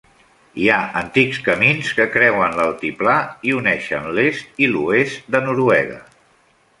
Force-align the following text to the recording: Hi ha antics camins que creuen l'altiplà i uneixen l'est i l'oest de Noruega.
Hi 0.61 0.69
ha 0.69 0.77
antics 1.01 1.39
camins 1.49 1.91
que 1.99 2.07
creuen 2.15 2.57
l'altiplà 2.59 3.15
i 3.49 3.53
uneixen 3.57 4.07
l'est 4.21 4.63
i 4.65 4.71
l'oest 4.73 5.29
de 5.37 5.43
Noruega. 5.49 5.99